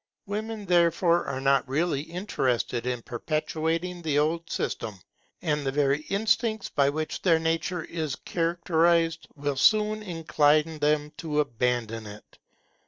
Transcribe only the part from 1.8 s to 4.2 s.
interested in perpetuating the